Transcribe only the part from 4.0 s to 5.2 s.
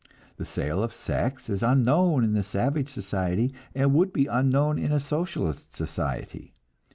be unknown in a